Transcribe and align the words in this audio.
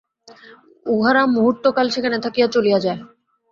উহারা 0.85 1.23
মুহূর্তকাল 1.27 1.85
সেখানে 1.89 2.17
থাকিয়া 2.19 2.47
চলিয়া 2.47 2.79
যায়। 2.79 2.99